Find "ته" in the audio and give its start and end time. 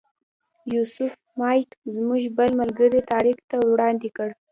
3.49-3.55